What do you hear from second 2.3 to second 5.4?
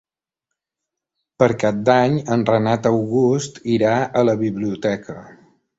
en Renat August irà a la biblioteca.